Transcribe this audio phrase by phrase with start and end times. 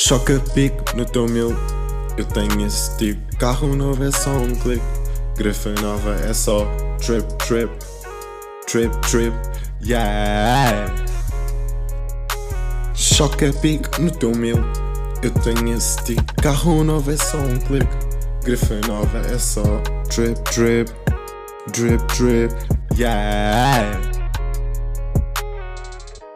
[0.00, 1.56] Choca pico no teu mil,
[2.16, 3.36] eu tenho esse tipo.
[3.36, 4.80] Carro novo é só um clique,
[5.36, 6.64] grafa nova é só
[6.98, 7.68] trip, trip,
[8.68, 9.36] trip, trip,
[9.84, 10.88] yeah.
[12.94, 14.58] Choca pico no teu mil,
[15.20, 16.32] eu tenho esse tipo.
[16.40, 17.90] Carro novo é só um clique,
[18.44, 20.92] grafa nova é só trip, trip,
[21.72, 22.54] drip, drip,
[22.96, 24.17] yeah.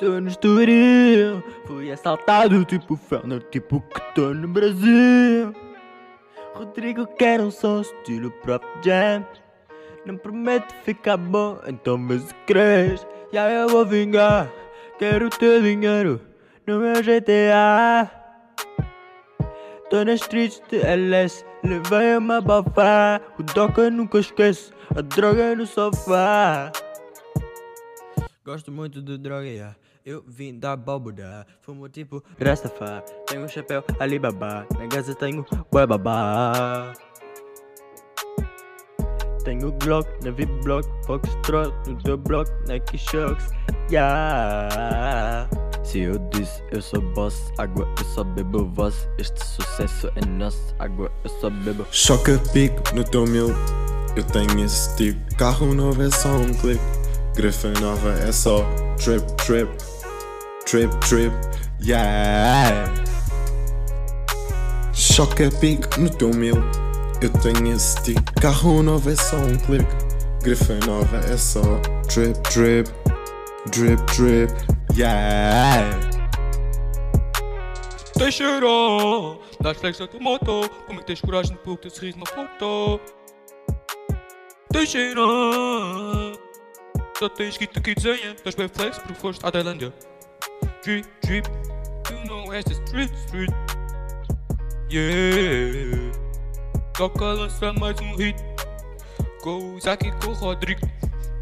[0.00, 5.54] Tô no Estoril, fui assaltado tipo Felner, tipo que tô no Brasil.
[6.54, 9.26] Rodrigo quer um som estilo Prop Jam.
[10.06, 13.06] Não prometo ficar bom, então me se crês.
[13.30, 14.50] Aí eu vou vingar,
[14.98, 16.18] quero teu dinheiro
[16.66, 18.10] no meu GTA.
[19.90, 23.20] Tô nas streets de LS, levei uma bafá.
[23.38, 26.72] O Doca nunca esquece, a droga no sofá.
[28.42, 29.76] Gosto muito de droga, yeah.
[30.04, 33.02] Eu vim da abóbora, fumo tipo Rastafá.
[33.26, 36.94] Tenho um chapéu Alibaba, na casa tenho Babá.
[39.44, 43.50] Tenho Glock na VIP Block, Foxtrot no teu block, Nike Shocks,
[43.90, 45.46] yeah.
[45.84, 49.06] Se eu disse eu sou boss, água eu só bebo voz.
[49.18, 51.86] Este sucesso é nosso, água eu só bebo.
[51.90, 53.50] Choca pico no teu mil,
[54.16, 55.36] eu tenho esse tipo.
[55.36, 56.80] Carro novo é só um clique,
[57.34, 58.64] grafa nova é só
[58.96, 59.70] trip, trip,
[60.66, 61.32] trip, trip,
[61.82, 62.92] yeah.
[64.92, 66.56] Choca pico no teu mil,
[67.22, 68.32] eu tenho esse tipo.
[68.40, 69.86] Carro novo é só um clique,
[70.42, 71.60] grafa nova é só
[72.08, 72.90] trip, trip,
[73.70, 74.52] drip, drip,
[74.96, 75.98] yeah.
[78.18, 81.76] Tens cheirão, das flex da tua moto Como é que tens coragem de pôr o
[81.78, 83.00] teu sorriso na foto?
[84.86, 86.29] Cheirão
[87.20, 89.92] Só tens que aqui desenha Das bem flex porque foste à Tailândia.
[90.82, 91.46] Drip, drip
[92.10, 93.50] You know esta street, street.
[94.90, 96.12] Yeah.
[96.96, 98.36] Toca lança mais um hit.
[99.42, 100.80] Com o e com o Rodrigo.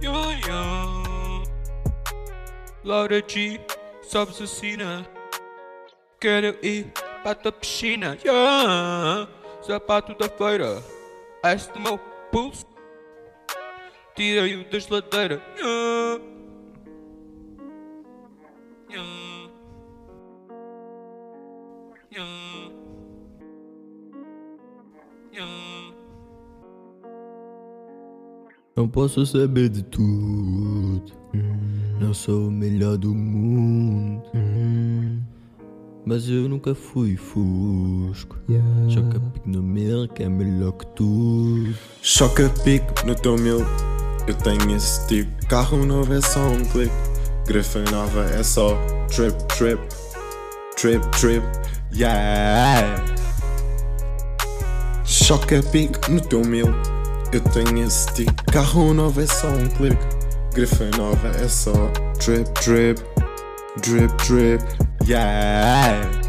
[0.03, 1.45] Yeah, yeah.
[2.83, 3.61] Laura G,
[4.03, 5.09] sobe assassina
[6.21, 9.29] Quero ir para tua piscina, yeah.
[9.63, 10.83] Sapato da feira,
[11.45, 11.99] este meu
[12.33, 12.67] pulso.
[14.19, 16.21] Tirei-o da geladeira, yeah.
[18.91, 19.51] Yeah.
[22.11, 22.73] Yeah.
[25.33, 25.95] Yeah.
[28.75, 31.13] Não posso saber de tudo.
[32.01, 34.25] Não sou o melhor do mundo.
[36.05, 38.37] Mas eu nunca fui fusco.
[38.89, 41.73] Choca pico no meu que é melhor que tudo.
[42.03, 43.61] Choca pico no teu mil,
[44.29, 45.47] eu tenho esse tipo.
[45.47, 46.95] Carro novo é só um clique,
[47.47, 48.77] grafa nova é só
[49.09, 49.81] trip, trip,
[50.77, 51.47] trip, trip,
[51.95, 53.03] yeah.
[55.05, 56.69] Choca pico no teu mil,
[57.33, 58.53] eu tenho esse tipo.
[58.53, 60.05] Carro novo é só um clique,
[60.53, 61.73] grafa nova é só
[62.19, 63.03] trip, trip,
[63.81, 64.63] drip, drip,
[65.07, 66.28] yeah.